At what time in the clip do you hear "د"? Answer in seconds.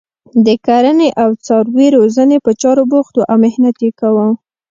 0.45-0.47